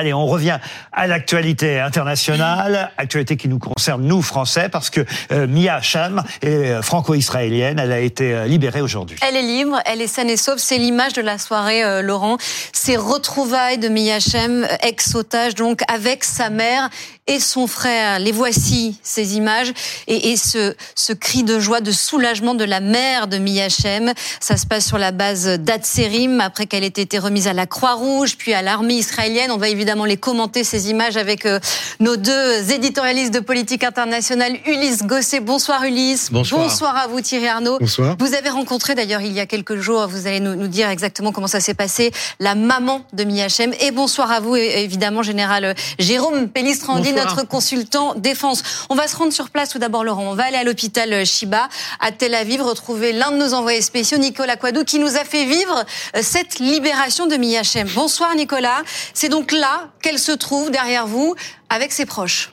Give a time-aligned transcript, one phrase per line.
[0.00, 0.58] Allez, on revient
[0.92, 6.48] à l'actualité internationale, actualité qui nous concerne nous Français, parce que euh, Mia Hacham est
[6.48, 7.78] euh, franco-israélienne.
[7.78, 9.18] Elle a été euh, libérée aujourd'hui.
[9.20, 10.56] Elle est libre, elle est saine et sauve.
[10.56, 12.38] C'est l'image de la soirée, Laurent.
[12.72, 16.88] Ces retrouvailles de Mia Hachem, ex-otage donc avec sa mère
[17.30, 18.18] et son frère.
[18.18, 19.72] Les voici, ces images,
[20.08, 24.12] et, et ce, ce, cri de joie, de soulagement de la mère de Miyachem.
[24.40, 28.36] Ça se passe sur la base d'Atserim, après qu'elle ait été remise à la Croix-Rouge,
[28.36, 29.50] puis à l'armée israélienne.
[29.52, 31.58] On va évidemment les commenter, ces images, avec euh,
[31.98, 35.40] nos deux éditorialistes de politique internationale, Ulysse Gosset.
[35.40, 36.30] Bonsoir Ulysse.
[36.30, 36.62] Bonsoir.
[36.62, 37.78] Bonsoir à vous Thierry Arnaud.
[37.78, 38.16] Bonsoir.
[38.18, 41.32] Vous avez rencontré d'ailleurs il y a quelques jours, vous allez nous, nous, dire exactement
[41.32, 43.72] comment ça s'est passé, la maman de Miyachem.
[43.80, 48.62] Et bonsoir à vous, évidemment, général Jérôme Pellistrandi, notre consultant défense.
[48.88, 50.30] On va se rendre sur place tout d'abord, Laurent.
[50.30, 51.68] On va aller à l'hôpital Shiba
[51.98, 55.44] à Tel Aviv, retrouver l'un de nos envoyés spéciaux, Nicolas Quadou, qui nous a fait
[55.44, 55.84] vivre
[56.16, 57.88] euh, cette libération de Miyachem.
[57.94, 58.82] Bonsoir Nicolas.
[59.14, 61.34] C'est donc là qu'elle se trouve derrière vous
[61.68, 62.52] avec ses proches.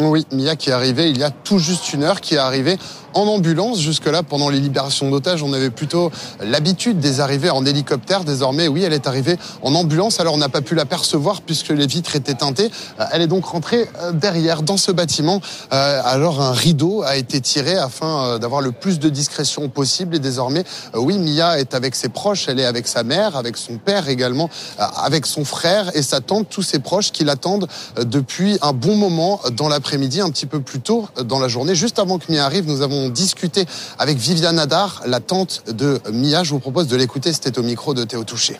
[0.00, 2.78] Oui, Mia qui est arrivée il y a tout juste une heure, qui est arrivée
[3.14, 3.80] en ambulance.
[3.80, 8.24] Jusque-là, pendant les libérations d'otages, on avait plutôt l'habitude des arrivées en hélicoptère.
[8.24, 10.20] Désormais, oui, elle est arrivée en ambulance.
[10.20, 12.70] Alors, on n'a pas pu l'apercevoir puisque les vitres étaient teintées.
[13.00, 15.40] Euh, elle est donc rentrée euh, derrière, dans ce bâtiment.
[15.72, 20.16] Euh, alors, un rideau a été tiré afin d'avoir le plus de discrétion possible.
[20.16, 20.64] Et désormais,
[20.94, 22.48] oui, Mia est avec ses proches.
[22.48, 26.48] Elle est avec sa mère, avec son père également, avec son frère et sa tante,
[26.48, 27.68] tous ses proches qui l'attendent
[28.00, 31.74] depuis un bon moment dans l'après-midi, un petit peu plus tôt dans la journée.
[31.74, 33.64] Juste avant que Mia arrive, nous avons discuté
[33.98, 36.42] avec Viviane Adar, la tante de Mia.
[36.42, 38.58] Je vous propose de l'écouter, c'était au micro de Théo Touché.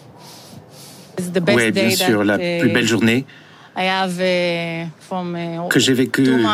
[1.48, 3.24] Oui, bien sûr, la plus belle journée
[5.68, 6.44] que j'ai vécue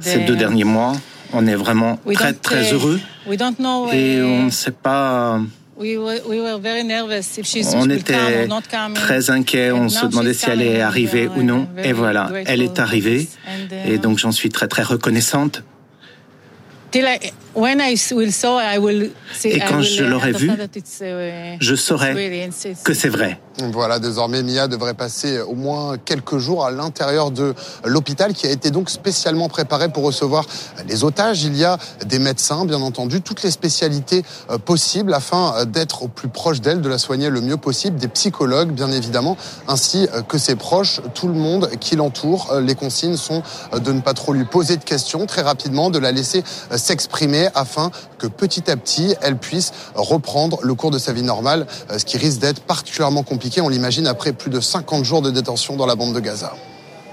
[0.00, 0.92] ces deux derniers mois.
[1.32, 3.00] On est vraiment très, très heureux.
[3.92, 5.40] Et on ne sait pas...
[7.74, 8.48] On était
[8.94, 11.68] très inquiets, on se demandait si elle allait arriver ou non.
[11.82, 13.28] Et voilà, elle est arrivée.
[13.86, 15.62] Et donc j'en suis très très reconnaissante.
[19.44, 22.14] Et quand je l'aurai vu, uh, je saurai
[22.84, 23.40] que c'est vrai.
[23.72, 28.50] Voilà, désormais, Mia devrait passer au moins quelques jours à l'intérieur de l'hôpital qui a
[28.50, 30.44] été donc spécialement préparé pour recevoir
[30.86, 31.44] les otages.
[31.44, 36.08] Il y a des médecins, bien entendu, toutes les spécialités euh, possibles afin d'être au
[36.08, 39.38] plus proche d'elle, de la soigner le mieux possible, des psychologues, bien évidemment,
[39.68, 42.50] ainsi euh, que ses proches, tout le monde qui l'entoure.
[42.52, 43.42] Euh, les consignes sont
[43.72, 46.44] de ne pas trop lui poser de questions, très rapidement, de la laisser
[46.74, 51.66] s'exprimer afin que petit à petit, elle puisse reprendre le cours de sa vie normale,
[51.96, 55.76] ce qui risque d'être particulièrement compliqué, on l'imagine, après plus de 50 jours de détention
[55.76, 56.52] dans la bande de Gaza.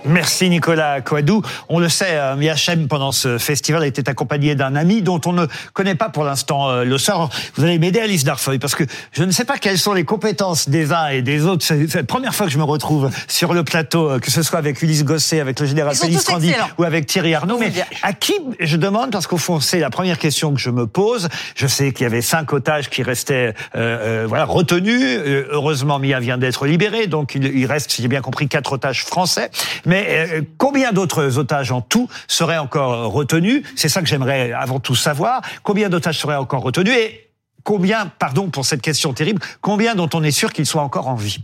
[0.05, 1.41] Merci Nicolas Coadou.
[1.69, 5.45] On le sait, euh, Miachem, pendant ce festival, était accompagné d'un ami dont on ne
[5.73, 7.29] connaît pas pour l'instant euh, le sort.
[7.55, 10.67] Vous allez m'aider, Alice Darfeuille, parce que je ne sais pas quelles sont les compétences
[10.67, 11.63] des uns et des autres.
[11.65, 14.59] C'est la première fois que je me retrouve sur le plateau, euh, que ce soit
[14.59, 17.57] avec Ulysse Gosset, avec le général Félix Randy ou avec Thierry Arnaud.
[17.57, 17.71] Mais
[18.01, 21.29] à qui je demande, parce qu'au fond, c'est la première question que je me pose.
[21.55, 25.19] Je sais qu'il y avait cinq otages qui restaient euh, voilà, retenus.
[25.49, 29.05] Heureusement, Mia vient d'être libéré, donc il, il reste, si j'ai bien compris, quatre otages
[29.05, 29.49] français.
[29.85, 33.63] Mais euh, combien d'autres otages en tout seraient encore retenus?
[33.75, 35.41] C'est ça que j'aimerais avant tout savoir.
[35.63, 36.93] Combien d'otages seraient encore retenus?
[36.95, 37.29] Et
[37.63, 41.15] combien, pardon pour cette question terrible, combien dont on est sûr qu'ils soient encore en
[41.15, 41.39] vie?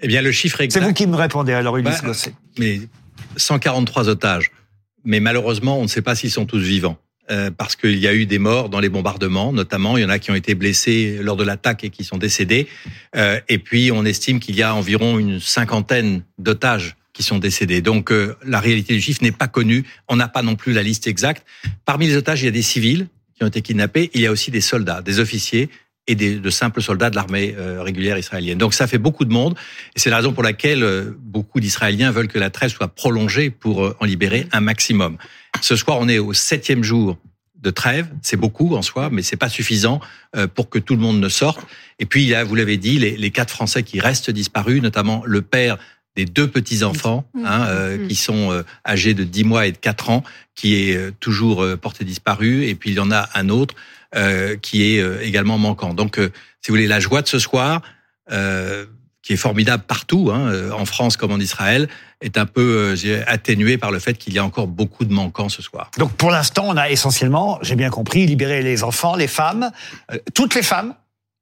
[0.00, 0.80] Eh bien, le chiffre exact.
[0.80, 2.12] C'est vous qui me répondez alors, Ulysse bah,
[2.58, 2.80] Mais
[3.36, 4.50] 143 otages.
[5.04, 6.96] Mais malheureusement, on ne sait pas s'ils sont tous vivants.
[7.30, 9.96] Euh, parce qu'il y a eu des morts dans les bombardements, notamment.
[9.96, 12.66] Il y en a qui ont été blessés lors de l'attaque et qui sont décédés.
[13.14, 17.82] Euh, et puis, on estime qu'il y a environ une cinquantaine d'otages qui sont décédés.
[17.82, 19.84] Donc euh, la réalité du chiffre n'est pas connue.
[20.08, 21.46] On n'a pas non plus la liste exacte.
[21.84, 24.10] Parmi les otages, il y a des civils qui ont été kidnappés.
[24.14, 25.68] Il y a aussi des soldats, des officiers
[26.06, 28.58] et des, de simples soldats de l'armée euh, régulière israélienne.
[28.58, 29.56] Donc ça fait beaucoup de monde.
[29.94, 33.50] Et c'est la raison pour laquelle euh, beaucoup d'Israéliens veulent que la trêve soit prolongée
[33.50, 35.18] pour en libérer un maximum.
[35.60, 37.18] Ce soir, on est au septième jour
[37.56, 40.00] de trêve, c'est beaucoup en soi, mais c'est pas suffisant
[40.56, 41.60] pour que tout le monde ne sorte.
[42.00, 44.82] Et puis il y a, vous l'avez dit, les, les quatre Français qui restent disparus,
[44.82, 45.78] notamment le père
[46.16, 47.46] des deux petits-enfants mmh.
[47.46, 48.08] hein, euh, mmh.
[48.08, 50.22] qui sont euh, âgés de 10 mois et de 4 ans,
[50.54, 53.74] qui est euh, toujours porté disparu, et puis il y en a un autre
[54.60, 55.94] qui est également manquant.
[55.94, 57.80] Donc, si vous voulez, la joie de ce soir,
[58.28, 61.88] qui est formidable partout, hein, en France comme en Israël,
[62.20, 62.94] est un peu
[63.26, 65.90] atténuée par le fait qu'il y a encore beaucoup de manquants ce soir.
[65.96, 69.70] Donc pour l'instant, on a essentiellement, j'ai bien compris, libéré les enfants, les femmes,
[70.34, 70.94] toutes les femmes?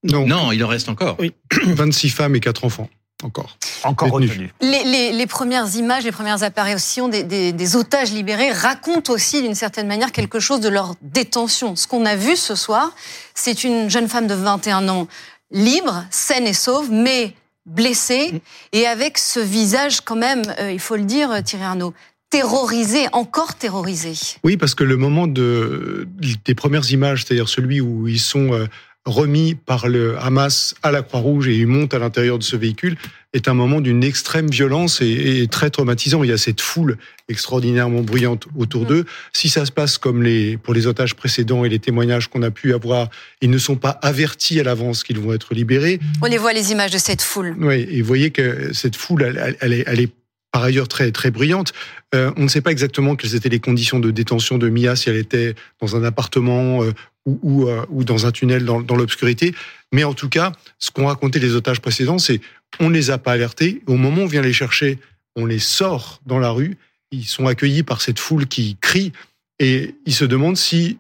[0.05, 0.25] Non.
[0.25, 1.17] non, il en reste encore.
[1.19, 1.33] Oui,
[1.67, 2.89] 26 femmes et 4 enfants
[3.25, 3.57] encore.
[3.85, 4.53] Encore retenu.
[4.61, 7.23] Les, premières images, les premières apparitions des,
[7.53, 11.77] des, otages libérés racontent aussi d'une certaine manière quelque chose de leur détention.
[11.77, 12.93] Ce qu'on a vu ce soir,
[13.35, 15.09] c'est une jeune femme de 21 ans
[15.51, 17.35] libre, saine et sauve, mais
[17.67, 18.39] blessée mm.
[18.73, 21.95] et avec ce visage quand même, euh, il faut le dire, Thierry Arnaud,
[22.31, 24.13] terrorisé, encore terrorisé.
[24.45, 26.09] Oui, parce que le moment de,
[26.45, 28.67] des premières images, c'est-à-dire celui où ils sont euh,
[29.07, 32.97] remis par le Hamas à la Croix-Rouge et ils montent à l'intérieur de ce véhicule,
[33.33, 36.23] est un moment d'une extrême violence et, très traumatisant.
[36.25, 36.99] Il y a cette foule
[37.29, 39.05] extraordinairement bruyante autour d'eux.
[39.33, 42.51] Si ça se passe comme les, pour les otages précédents et les témoignages qu'on a
[42.51, 43.09] pu avoir,
[43.41, 46.01] ils ne sont pas avertis à l'avance qu'ils vont être libérés.
[46.23, 47.55] On les voit les images de cette foule.
[47.59, 50.11] Oui, et vous voyez que cette foule, elle est
[50.53, 51.73] par ailleurs très très bruyante.
[52.15, 55.09] Euh, on ne sait pas exactement quelles étaient les conditions de détention de Mia, si
[55.09, 56.93] elle était dans un appartement euh,
[57.27, 59.55] ou, ou, euh, ou, dans un tunnel dans, dans l'obscurité.
[59.93, 62.41] Mais en tout cas, ce qu'ont raconté les otages précédents, c'est
[62.79, 63.83] on ne les a pas alertés.
[63.87, 64.99] Au moment où on vient les chercher,
[65.37, 66.77] on les sort dans la rue.
[67.13, 69.13] Ils sont accueillis par cette foule qui crie
[69.59, 70.99] et ils se demandent si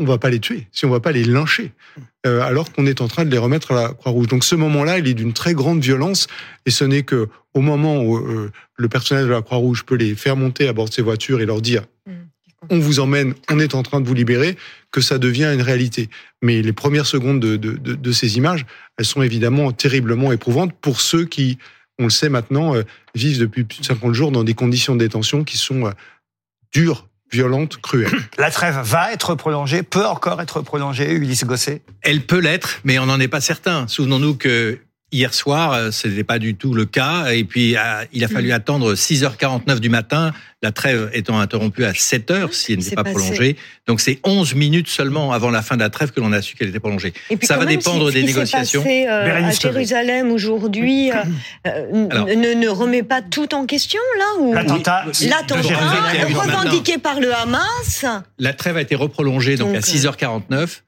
[0.00, 1.72] on va pas les tuer, si on va pas les lyncher,
[2.26, 4.28] euh, alors qu'on est en train de les remettre à la Croix-Rouge.
[4.28, 6.26] Donc ce moment-là, il est d'une très grande violence,
[6.64, 10.14] et ce n'est que au moment où euh, le personnel de la Croix-Rouge peut les
[10.14, 12.12] faire monter à bord de ses voitures et leur dire mm.
[12.70, 14.56] on vous emmène, on est en train de vous libérer,
[14.90, 16.08] que ça devient une réalité.
[16.40, 18.64] Mais les premières secondes de, de, de, ces images,
[18.96, 21.58] elles sont évidemment terriblement éprouvantes pour ceux qui,
[21.98, 25.00] on le sait maintenant, euh, vivent depuis plus de 50 jours dans des conditions de
[25.00, 25.92] détention qui sont
[26.72, 28.10] dures violente, cruelle.
[28.38, 31.82] La trêve va être prolongée, peut encore être prolongée, Ulysse Gosset?
[32.02, 33.86] Elle peut l'être, mais on n'en est pas certain.
[33.88, 34.78] Souvenons-nous que
[35.12, 37.32] Hier soir, euh, ce n'était pas du tout le cas.
[37.32, 37.80] Et puis, euh,
[38.12, 38.52] il a fallu mm.
[38.52, 43.56] attendre 6h49 du matin, la trêve étant interrompue à 7h si elle n'était pas prolongée.
[43.88, 46.54] Donc, c'est 11 minutes seulement avant la fin de la trêve que l'on a su
[46.54, 47.12] qu'elle était prolongée.
[47.42, 48.82] Ça va dépendre des négociations.
[48.82, 51.10] Passé, euh, à Jérusalem aujourd'hui
[51.64, 54.62] ne, ne, remet pas tout en question, là.
[54.62, 55.06] L'attentat
[56.34, 58.04] revendiqué par le Hamas?
[58.38, 60.82] La trêve a été reprolongée donc, donc à 6h49.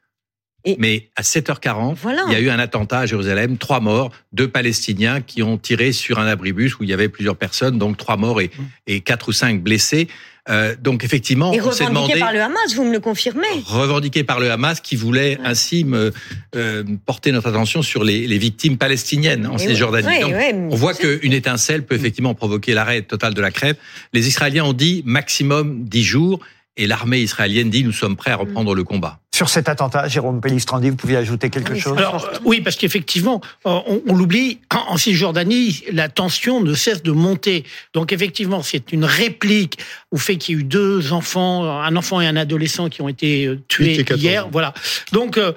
[0.79, 1.97] Mais à 7h40,
[2.29, 5.93] il y a eu un attentat à Jérusalem, trois morts, deux Palestiniens qui ont tiré
[5.93, 8.51] sur un abribus où il y avait plusieurs personnes, donc trois morts et,
[8.87, 10.09] et quatre ou cinq blessés.
[10.49, 14.51] Euh, donc effectivement, et revendiqué par le Hamas, vous me le confirmez Revendiqué par le
[14.51, 16.13] Hamas qui voulait ainsi me,
[16.57, 20.25] euh, porter notre attention sur les, les victimes palestiniennes en Cisjordanie.
[20.69, 23.77] on voit qu'une étincelle peut effectivement provoquer l'arrêt total de la crève.
[24.13, 26.41] Les Israéliens ont dit maximum dix jours
[26.77, 29.22] et l'armée israélienne dit nous sommes prêts à reprendre le combat.
[29.35, 33.79] Sur cet attentat, Jérôme Pellistrandi, vous pouviez ajouter quelque chose Alors, Oui, parce qu'effectivement, euh,
[34.07, 37.65] on, l'oublie, en Cisjordanie, la tension ne cesse de monter.
[37.95, 39.79] Donc effectivement, c'est une réplique
[40.11, 43.09] au fait qu'il y a eu deux enfants, un enfant et un adolescent qui ont
[43.09, 44.49] été euh, tués hier.
[44.53, 44.75] Voilà.
[45.13, 45.53] Donc euh,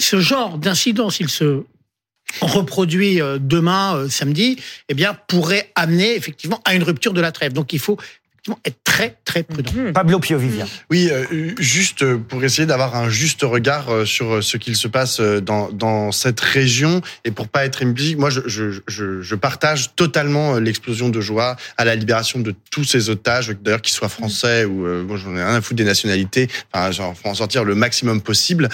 [0.00, 1.62] ce genre d'incident, s'il se
[2.40, 4.56] reproduit demain, samedi,
[4.88, 7.52] eh bien, pourrait amener effectivement à une rupture de la trêve.
[7.52, 7.98] Donc il faut
[8.64, 9.70] être très très prudent.
[9.74, 9.92] Mhm.
[9.92, 10.66] Pablo Piovivia.
[10.90, 14.88] Oui, euh, juste pour essayer d'avoir un juste regard euh, sur euh, ce qu'il se
[14.88, 19.34] passe dans, dans cette région et pour pas être implicite, moi je, je, je, je,
[19.36, 24.08] partage totalement l'explosion de joie à la libération de tous ces otages, d'ailleurs qu'ils soient
[24.08, 27.64] français ou moi j'en ai rien à foutre des nationalités, enfin genre, faut en sortir
[27.64, 28.68] le maximum possible,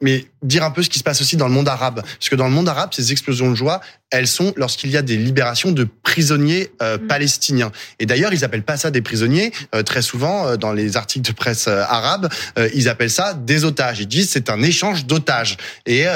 [0.00, 2.36] mais dire un peu ce qui se passe aussi dans le monde arabe, parce que
[2.36, 3.80] dans le monde arabe ces explosions de joie,
[4.10, 7.06] elles sont lorsqu'il y a des libérations de prisonniers euh, mm.
[7.06, 7.72] palestiniens.
[7.98, 9.52] Et d'ailleurs, ils appellent pas ça des prisonniers.
[9.74, 12.28] Euh, très souvent, euh, dans les articles de presse arabes,
[12.74, 14.00] ils appellent ça des otages.
[14.00, 15.56] Ils disent c'est un échange d'otages.
[15.86, 16.06] Et,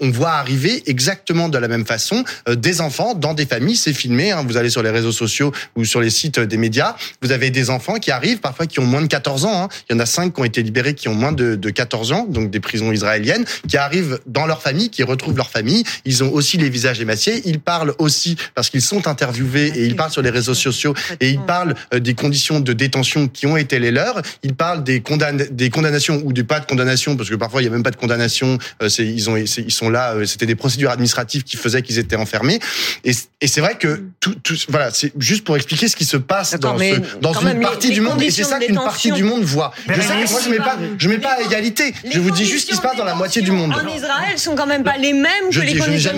[0.00, 3.76] on voit arriver exactement de la même façon des enfants dans des familles.
[3.76, 4.32] C'est filmé.
[4.32, 4.44] Hein.
[4.46, 6.96] vous allez sur les réseaux sociaux ou sur les sites des médias.
[7.22, 9.64] Vous avez des enfants qui arrivent, parfois qui ont moins de 14 ans.
[9.64, 9.68] Hein.
[9.88, 12.12] Il y en a cinq qui ont été libérés qui ont moins de, de 14
[12.12, 15.84] ans, donc des prisons israéliennes, qui arrivent dans leur famille, qui retrouvent leur famille.
[16.04, 20.10] Ils ont aussi les visages ils parlent aussi, parce qu'ils sont interviewés et ils parlent
[20.10, 23.78] sur les réseaux sociaux, et ils parlent euh, des conditions de détention qui ont été
[23.78, 24.20] les leurs.
[24.42, 25.02] Ils parlent des,
[25.50, 27.90] des condamnations ou des pas de condamnation, parce que parfois il n'y a même pas
[27.90, 28.58] de condamnation.
[28.82, 32.16] Euh, ils, ont, ils sont là, euh, c'était des procédures administratives qui faisaient qu'ils étaient
[32.16, 32.60] enfermés.
[33.04, 33.12] Et,
[33.46, 36.78] c'est vrai que tout, tout voilà, c'est juste pour expliquer ce qui se passe dans,
[36.78, 38.20] ce, dans une partie du monde.
[38.22, 39.72] Et c'est ça qu'une partie du monde voit.
[39.88, 41.94] Je sais que moi je mets pas, je mets pas à égalité.
[42.10, 43.72] je vous dis juste ce qui se passe dans la moitié du monde.
[43.72, 46.12] En Israël sont quand même pas les mêmes que les conditions.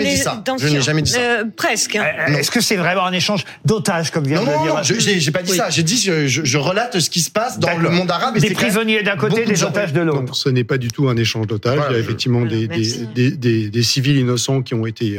[0.58, 1.96] Je n'ai jamais euh, presque.
[1.96, 2.04] Hein.
[2.28, 5.30] Euh, est-ce que c'est vraiment un échange d'otages, comme vient de le dire Non, j'ai
[5.30, 5.70] pas dit ça.
[5.70, 8.38] J'ai dit, je, je, relate ce qui se passe dans le monde arabe.
[8.38, 10.34] des prisonniers d'un côté, des otages de l'autre.
[10.34, 11.80] Ce n'est pas du tout un échange d'otages.
[11.90, 15.18] Il y a effectivement des, des, des, des, civils innocents qui ont été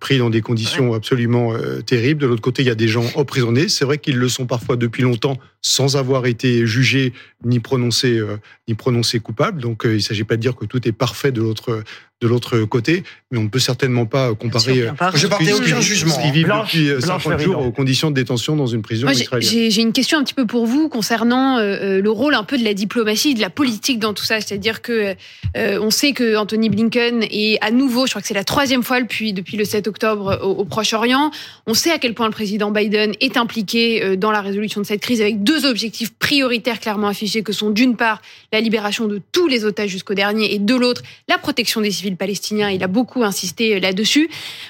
[0.00, 1.54] pris dans des conditions absolument
[1.86, 2.20] terribles.
[2.20, 3.68] De l'autre côté, il y a des gens emprisonnés.
[3.68, 7.12] C'est vrai qu'ils le sont parfois depuis longtemps sans avoir été jugés
[7.44, 8.20] ni prononcés
[8.68, 9.60] ni prononcés coupables.
[9.60, 11.82] Donc, il ne s'agit pas de dire que tout est parfait de l'autre
[12.22, 14.88] de l'autre côté, mais on ne peut certainement pas comparer.
[15.14, 16.16] Je partais aucun jugement.
[16.22, 19.70] Qui vivent depuis 50 jours aux conditions de détention dans une prison israélienne.
[19.70, 22.74] J'ai une question un petit peu pour vous concernant le rôle un peu de la
[22.74, 24.40] diplomatie, de la politique dans tout ça.
[24.40, 25.14] C'est-à-dire que
[25.56, 28.82] euh, on sait que Anthony Blinken est à nouveau, je crois que c'est la troisième
[28.82, 31.30] fois depuis, depuis le 7 octobre au, Proche-Orient.
[31.66, 34.86] On sait à quel point le président Biden est impliqué euh, dans la résolution de
[34.86, 38.20] cette crise avec deux objectifs prioritaires clairement affichés que sont d'une part
[38.52, 42.16] la libération de tous les otages jusqu'au dernier et de l'autre la protection des civils
[42.16, 42.70] palestiniens.
[42.70, 44.28] Il a beaucoup insisté euh, là-dessus.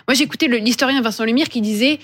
[0.09, 1.99] Moi, j'écoutais l'historien Vincent Lemire qui disait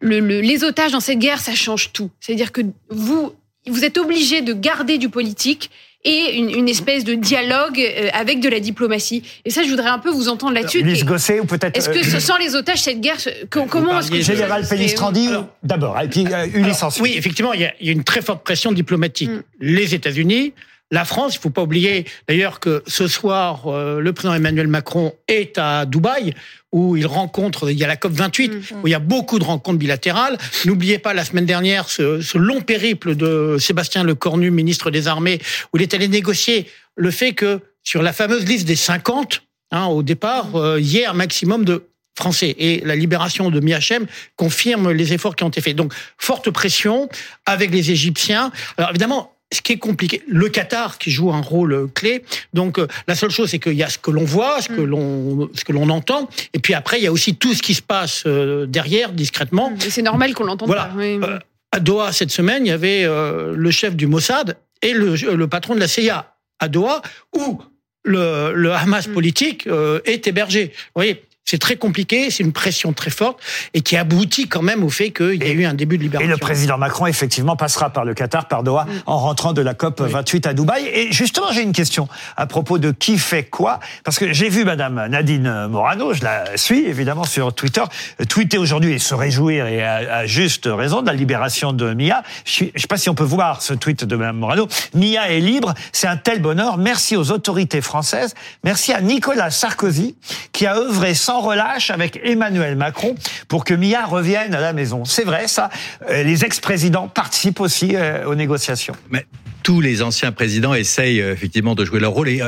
[0.00, 2.10] le, les otages dans cette guerre, ça change tout.
[2.20, 3.32] C'est-à-dire que vous,
[3.66, 5.70] vous êtes obligé de garder du politique
[6.06, 9.22] et une, espèce de dialogue euh, avec de la diplomatie.
[9.44, 10.78] Et ça, je voudrais un peu vous entendre là-dessus.
[10.78, 11.76] Ulysse Gosset ou peut-être.
[11.76, 13.16] Est-ce que euh, sans les otages, cette guerre,
[13.50, 15.28] comment est-ce que général Pellistrandi
[15.62, 17.02] d'abord, et puis euh, Ulysse ensuite.
[17.02, 19.30] Oui, effectivement, il y, a, une très forte pression diplomatique.
[19.30, 19.42] Mm.
[19.60, 20.52] Les États-Unis,
[20.92, 25.14] la France, il faut pas oublier d'ailleurs que ce soir, euh, le président Emmanuel Macron
[25.26, 26.32] est à Dubaï,
[26.70, 28.62] où il rencontre, il y a la COP 28, mm, mm.
[28.82, 30.38] où il y a beaucoup de rencontres bilatérales.
[30.64, 35.40] N'oubliez pas la semaine dernière ce, long périple de Sébastien Lecornu, ministre des Armées,
[35.72, 39.86] où il est allé négocier le fait que sur la fameuse liste des 50, hein,
[39.86, 40.56] au départ, mm.
[40.56, 42.54] euh, il y ait un maximum de français.
[42.58, 45.76] Et la libération de Miachem confirme les efforts qui ont été faits.
[45.76, 47.08] Donc, forte pression
[47.44, 48.52] avec les Égyptiens.
[48.78, 52.24] Alors, évidemment, ce qui est compliqué, le Qatar qui joue un rôle clé.
[52.52, 54.80] Donc euh, la seule chose, c'est qu'il y a ce que l'on voit, ce que
[54.80, 54.84] mm.
[54.84, 57.74] l'on ce que l'on entend, et puis après il y a aussi tout ce qui
[57.74, 59.72] se passe euh, derrière discrètement.
[59.84, 60.86] Et c'est normal qu'on l'entende voilà.
[60.86, 61.00] pas.
[61.00, 61.38] Euh,
[61.72, 65.74] à Doha cette semaine, il y avait le chef du Mossad et le, le, patron
[65.74, 67.02] de la CIA à Doha,
[67.36, 67.60] où
[68.04, 69.12] le, le Hamas mm.
[69.12, 69.68] politique
[70.04, 70.66] est hébergé.
[70.66, 73.38] Vous voyez, c'est très compliqué, c'est une pression très forte
[73.72, 76.28] et qui aboutit quand même au fait qu'il y a eu un début de libération.
[76.28, 78.90] Et le président Macron, effectivement, passera par le Qatar, par Doha, mm.
[79.06, 80.86] en rentrant de la COP 28 à Dubaï.
[80.92, 83.78] Et justement, j'ai une question à propos de qui fait quoi.
[84.02, 87.82] Parce que j'ai vu Madame Nadine Morano, je la suis évidemment sur Twitter,
[88.28, 92.24] tweeter aujourd'hui et se réjouir, et à, juste raison, de la libération de Mia.
[92.44, 94.66] Je ne sais pas si on peut voir ce tweet de Madame Morano.
[94.94, 96.76] Mia est libre, c'est un tel bonheur.
[96.76, 98.34] Merci aux autorités françaises.
[98.64, 100.16] Merci à Nicolas Sarkozy,
[100.50, 103.14] qui a œuvré sans relâche avec Emmanuel Macron
[103.48, 105.04] pour que Mia revienne à la maison.
[105.04, 105.70] C'est vrai, ça.
[106.10, 108.94] Euh, les ex-présidents participent aussi euh, aux négociations.
[109.10, 109.26] Mais
[109.62, 112.28] tous les anciens présidents essayent euh, effectivement de jouer leur rôle.
[112.28, 112.42] Et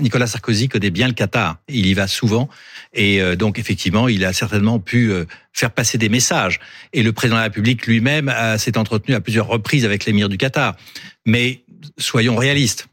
[0.00, 1.56] Nicolas Sarkozy connaît bien le Qatar.
[1.68, 2.48] Il y va souvent.
[2.94, 5.12] Et donc, effectivement, il a certainement pu
[5.52, 6.58] faire passer des messages.
[6.94, 10.38] Et le président de la République lui-même s'est entretenu à plusieurs reprises avec l'émir du
[10.38, 10.74] Qatar.
[11.26, 11.64] Mais
[11.98, 12.88] soyons réalistes.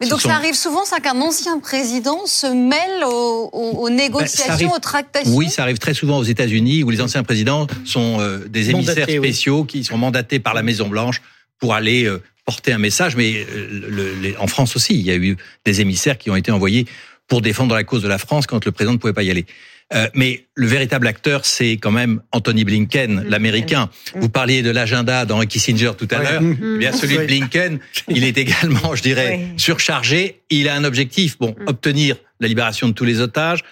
[0.00, 4.78] Mais donc ça arrive souvent, ça qu'un ancien président se mêle aux, ben, négociations, aux
[4.78, 5.34] tractations.
[5.34, 9.08] Oui, ça arrive très souvent aux États-Unis où les anciens présidents sont euh, des émissaires
[9.08, 11.22] spéciaux qui sont mandatés par la Maison Blanche
[11.58, 13.16] pour aller euh, porter un message.
[13.16, 16.86] Mais euh, en France aussi, il y a eu des émissaires qui ont été envoyés
[17.26, 19.46] pour défendre la cause de la France quand le président ne pouvait pas y aller.
[19.94, 23.88] Euh, mais le véritable acteur, c'est quand même Anthony Blinken, l'Américain.
[24.14, 26.42] Vous parliez de l'agenda d'Henry Kissinger tout à l'heure.
[26.42, 27.78] Eh bien, celui de Blinken,
[28.08, 30.40] il est également, je dirais, surchargé.
[30.50, 31.68] Il a un objectif, bon, mm.
[31.68, 33.64] obtenir la libération de tous les otages,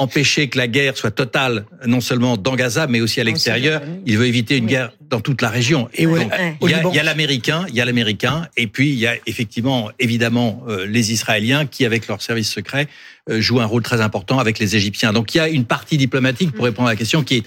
[0.00, 3.82] empêcher que la guerre soit totale, non seulement dans Gaza, mais aussi à l'extérieur.
[4.06, 5.88] Il veut éviter une guerre dans toute la région.
[5.94, 9.90] Et il y a l'américain, il y a l'américain, et puis il y a effectivement,
[9.98, 12.88] évidemment, euh, les Israéliens qui, avec leurs services secrets,
[13.28, 15.12] euh, jouent un rôle très important avec les Égyptiens.
[15.12, 17.44] Donc il y a une partie diplomatique pour répondre à la question qui est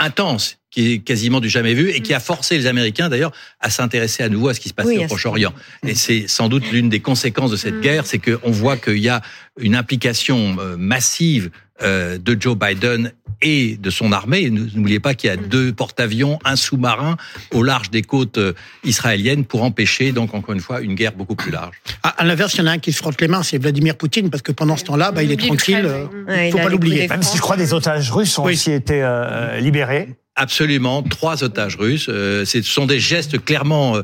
[0.00, 3.70] intense, qui est quasiment du jamais vu et qui a forcé les Américains d'ailleurs à
[3.70, 5.52] s'intéresser à nouveau à ce qui se passait au Proche-Orient.
[5.86, 7.80] Et c'est sans doute l'une des conséquences de cette mm.
[7.80, 9.22] guerre, c'est qu'on voit qu'il y a
[9.60, 11.50] une implication euh, massive
[11.82, 13.12] euh, de Joe Biden
[13.42, 14.48] et de son armée.
[14.48, 17.16] N'oubliez pas qu'il y a deux porte-avions, un sous-marin
[17.52, 18.52] au large des côtes euh,
[18.84, 21.74] israéliennes pour empêcher, donc encore une fois, une guerre beaucoup plus large.
[22.04, 23.96] Ah, à l'inverse, il y en a un qui se frotte les mains, c'est Vladimir
[23.96, 25.84] Poutine, parce que pendant ce temps-là, bah, il est tranquille.
[26.28, 27.08] Il ne faut pas l'oublier.
[27.08, 30.10] Même si je crois des otages russes ont aussi été euh, libérés.
[30.36, 32.06] Absolument, trois otages russes.
[32.06, 34.00] ce sont des gestes clairement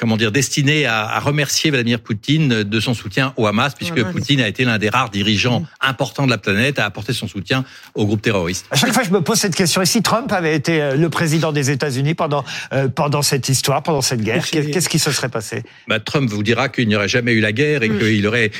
[0.00, 4.48] comment dire, destiné à, remercier Vladimir Poutine de son soutien au Hamas, puisque Poutine a
[4.48, 7.64] été l'un des rares dirigeants importants de la planète à apporter son soutien
[7.94, 8.66] au groupe terroriste.
[8.70, 9.82] À chaque fois, je me pose cette question.
[9.82, 13.82] Et si Trump avait été euh, le président des États-Unis pendant euh, pendant cette histoire,
[13.82, 15.62] pendant cette guerre, qu'est-ce qui se serait passé?
[15.86, 18.50] Bah, Trump vous dira qu'il n'y aurait jamais eu la guerre et qu'il aurait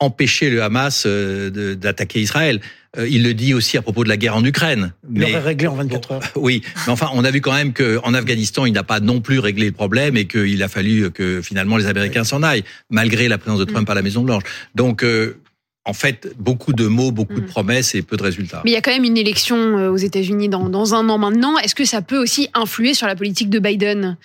[0.00, 2.60] empêché le Hamas euh, d'attaquer Israël.
[2.98, 4.92] Euh, il le dit aussi à propos de la guerre en Ukraine.
[5.14, 6.22] Il mais, réglé en 24 heures.
[6.36, 9.38] Oui, mais enfin, on a vu quand même qu'en Afghanistan, il n'a pas non plus
[9.38, 13.38] réglé le problème et qu'il a fallu que finalement les Américains s'en aillent, malgré la
[13.38, 14.42] présence de Trump à la Maison Blanche.
[14.74, 15.36] Donc, euh,
[15.84, 17.50] en fait, beaucoup de mots, beaucoup de mm.
[17.50, 18.62] promesses et peu de résultats.
[18.64, 21.58] Mais il y a quand même une élection aux États-Unis dans, dans un an maintenant.
[21.58, 24.16] Est-ce que ça peut aussi influer sur la politique de Biden?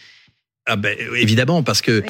[0.67, 2.03] Ah ben, évidemment, parce que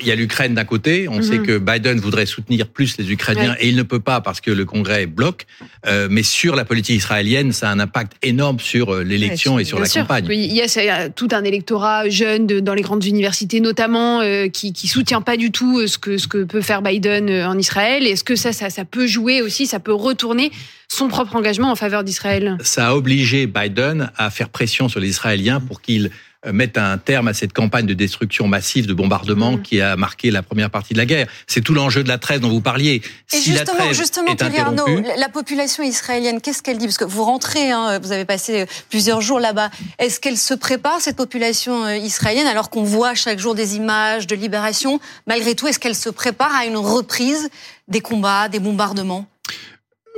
[0.00, 1.08] il y a l'Ukraine d'un côté.
[1.08, 1.46] On sait mhm.
[1.46, 4.66] que Biden voudrait soutenir plus les Ukrainiens et il ne peut pas parce que le
[4.66, 5.46] Congrès bloque.
[5.86, 9.64] Euh, mais sur la politique israélienne, ça a un impact énorme sur euh, l'élection et
[9.64, 10.26] sur la campagne.
[10.30, 14.88] Il y, a, tout un électorat jeune dans les grandes universités, notamment, euh, qui, qui
[14.88, 18.06] soutient pas du tout ce que ce que peut faire Biden en Israël.
[18.06, 20.52] Est-ce que ça, ça, ça peut jouer aussi Ça peut retourner
[20.88, 22.58] son propre engagement en faveur d'Israël?
[22.62, 26.08] Ça a obligé Biden à faire pression sur les Israéliens pour qu'ils euh,
[26.50, 29.62] mettre un terme à cette campagne de destruction massive, de bombardement mm.
[29.62, 31.28] qui a marqué la première partie de la guerre.
[31.46, 33.02] C'est tout l'enjeu de la trêve dont vous parliez.
[33.32, 36.86] Et si justement, la justement, Arnaud, la population israélienne, qu'est-ce qu'elle dit?
[36.86, 39.70] Parce que vous rentrez, hein, vous avez passé plusieurs jours là-bas.
[39.98, 44.26] Est-ce qu'elle se prépare, cette population euh, israélienne, alors qu'on voit chaque jour des images
[44.26, 45.00] de libération?
[45.26, 47.48] Malgré tout, est-ce qu'elle se prépare à une reprise
[47.88, 49.26] des combats, des bombardements?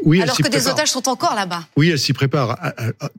[0.04, 1.66] Oui, Alors que des otages sont encore là-bas.
[1.76, 2.58] Oui, elle s'y prépare.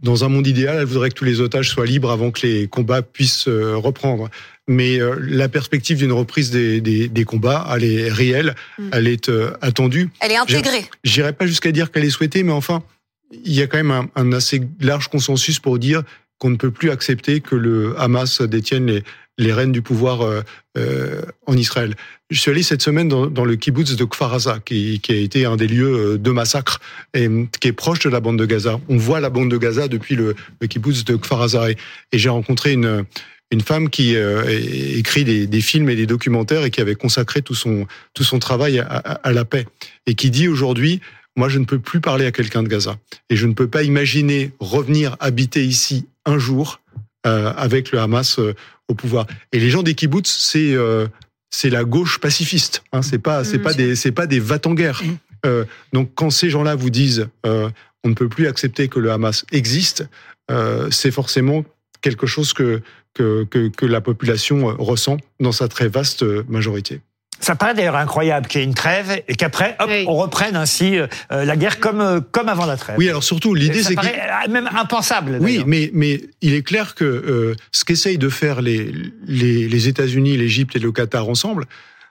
[0.01, 2.67] Dans un monde idéal, elle voudrait que tous les otages soient libres avant que les
[2.67, 4.29] combats puissent euh, reprendre.
[4.67, 8.89] Mais euh, la perspective d'une reprise des, des, des, combats, elle est réelle, hmm.
[8.93, 10.09] elle est euh, attendue.
[10.21, 10.85] Elle est intégrée.
[11.03, 12.83] J'irai pas jusqu'à dire qu'elle est souhaitée, mais enfin,
[13.31, 16.03] il y a quand même un, un assez large consensus pour dire
[16.37, 19.03] qu'on ne peut plus accepter que le Hamas détienne les,
[19.37, 20.41] les rênes du pouvoir euh,
[20.77, 21.95] euh, en Israël.
[22.29, 25.15] Je suis allé cette semaine dans, dans le kibbutz de Kfar Aza, qui, qui, a
[25.15, 26.79] été un des lieux euh, de massacre
[27.13, 28.79] et qui est proche de la bande de Gaza.
[28.89, 31.71] On voit la bande de Gaza depuis le, le kibbutz de Kfar Aza.
[31.71, 31.77] Et,
[32.13, 33.05] j'ai rencontré une,
[33.51, 37.41] une femme qui euh, écrit des, des, films et des documentaires et qui avait consacré
[37.41, 39.67] tout son, tout son travail à, à la paix.
[40.07, 41.01] Et qui dit aujourd'hui,
[41.37, 42.97] moi, je ne peux plus parler à quelqu'un de Gaza.
[43.29, 46.79] Et je ne peux pas imaginer revenir habiter ici un jour
[47.25, 48.53] euh, avec le Hamas euh,
[48.87, 49.25] au pouvoir.
[49.51, 51.07] Et les gens des kibbutz, c'est euh,
[51.49, 52.83] c'est la gauche pacifiste.
[52.91, 55.01] Hein, c'est pas c'est pas des c'est pas des va en guerre.
[55.45, 55.63] Euh,
[55.93, 57.69] donc quand ces gens-là vous disent euh,
[58.03, 60.07] on ne peut plus accepter que le Hamas existe,
[60.51, 61.63] euh, c'est forcément
[62.01, 62.81] quelque chose que,
[63.13, 67.01] que, que, que la population ressent dans sa très vaste majorité.
[67.39, 70.97] Ça paraît d'ailleurs incroyable qu'il y ait une trêve et qu'après, hop, on reprenne ainsi
[70.97, 72.95] euh, la guerre comme euh, comme avant la trêve.
[72.97, 75.37] Oui, alors surtout l'idée c'est paraît même impensable.
[75.41, 78.91] Oui, mais mais il est clair que euh, ce qu'essayent de faire les
[79.27, 81.65] les, les États-Unis, l'Égypte et le Qatar ensemble,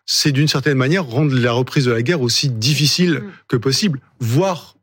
[0.06, 3.30] c'est d'une certaine manière rendre la reprise de la guerre aussi difficile mm.
[3.48, 4.76] que possible, voire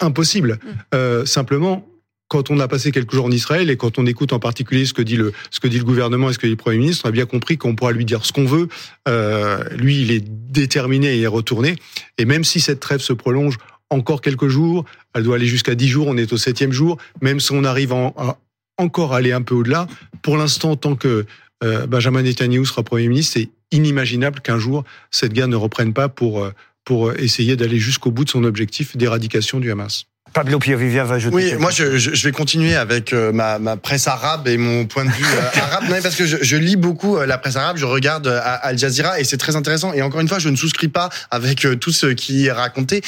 [0.00, 0.52] impossible.
[0.52, 0.68] Mm.
[0.94, 1.86] Euh, simplement,
[2.32, 4.94] quand on a passé quelques jours en Israël et quand on écoute en particulier ce
[4.94, 7.02] que dit le ce que dit le gouvernement et ce que dit le Premier ministre,
[7.04, 8.68] on a bien compris qu'on pourra lui dire ce qu'on veut.
[9.06, 11.76] Euh, lui, il est déterminé à y retourner.
[12.16, 13.58] Et même si cette trêve se prolonge
[13.90, 16.06] encore quelques jours, elle doit aller jusqu'à dix jours.
[16.08, 16.96] On est au septième jour.
[17.20, 18.38] Même si on arrive en, à
[18.78, 19.86] encore aller un peu au-delà,
[20.22, 21.26] pour l'instant, tant que
[21.62, 26.08] euh, Benjamin Netanyahu sera Premier ministre, c'est inimaginable qu'un jour cette guerre ne reprenne pas
[26.08, 26.50] pour euh,
[26.84, 30.06] pour essayer d'aller jusqu'au bout de son objectif d'éradication du Hamas.
[30.32, 31.34] Pablo Piovivia va ajouter.
[31.34, 35.04] Oui, moi je, je, vais continuer avec euh, ma, ma, presse arabe et mon point
[35.04, 35.84] de vue euh, arabe.
[35.90, 39.20] Non, parce que je, je, lis beaucoup euh, la presse arabe, je regarde Al Jazeera
[39.20, 39.92] et c'est très intéressant.
[39.92, 43.02] Et encore une fois, je ne souscris pas avec tout ce qui est raconté.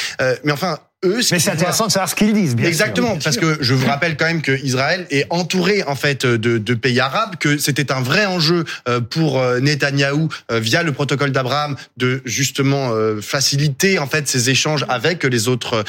[0.44, 3.74] mais enfin, mais c'est intéressant de savoir ce qu'ils disent, bien Exactement, parce que je
[3.74, 7.58] vous rappelle quand même que Israël est entouré en fait de, de pays arabes, que
[7.58, 12.90] c'était un vrai enjeu euh, pour euh, Netanyahou euh, via le protocole d'Abraham de justement
[13.20, 15.84] faciliter en fait ces échanges avec les autres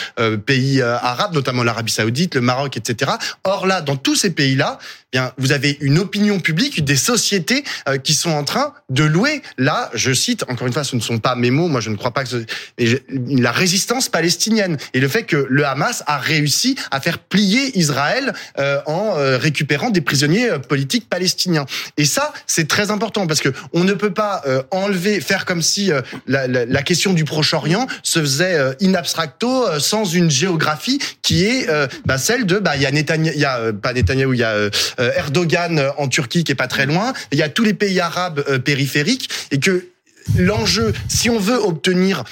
[0.45, 3.11] pays arabes, notamment l'Arabie Saoudite, le Maroc, etc.
[3.43, 4.79] Or là, dans tous ces pays-là,
[5.11, 7.63] bien vous avez une opinion publique, des sociétés
[8.03, 9.41] qui sont en train de louer.
[9.57, 11.95] Là, je cite encore une fois, ce ne sont pas mes mots, moi je ne
[11.95, 12.45] crois pas que ce...
[13.27, 14.77] la résistance palestinienne.
[14.93, 19.37] Et le fait que le Hamas a réussi à faire plier Israël euh, en euh,
[19.37, 21.65] récupérant des prisonniers euh, politiques palestiniens.
[21.97, 25.91] Et ça, c'est très important parce que on ne peut pas enlever, faire comme si
[26.27, 31.67] la, la, la, question du Proche-Orient se faisait in abstracto sans une géographie qui est
[32.05, 34.69] bah, celle de bah il y a Netanyahu, y a pas Netanyahu, il y a
[34.97, 38.41] Erdogan en Turquie qui est pas très loin, il y a tous les pays arabes
[38.59, 39.87] périphériques et que
[40.37, 42.23] l'enjeu, si on veut obtenir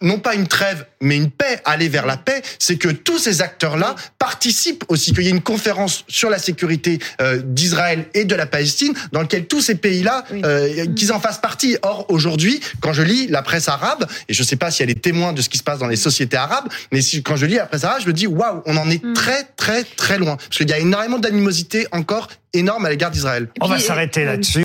[0.00, 3.42] non pas une trêve, mais une paix, aller vers la paix, c'est que tous ces
[3.42, 8.34] acteurs-là participent aussi, qu'il y ait une conférence sur la sécurité euh, d'Israël et de
[8.34, 11.76] la Palestine, dans lequel tous ces pays-là, euh, qu'ils en fassent partie.
[11.82, 14.90] Or, aujourd'hui, quand je lis la presse arabe, et je ne sais pas si elle
[14.90, 17.46] est témoin de ce qui se passe dans les sociétés arabes, mais si, quand je
[17.46, 19.14] lis la presse arabe, je me dis, waouh, on en est mm.
[19.14, 20.36] très, très, très loin.
[20.36, 23.48] Parce qu'il y a énormément d'animosité encore énorme à l'égard d'Israël.
[23.60, 24.56] On va s'arrêter là-dessus.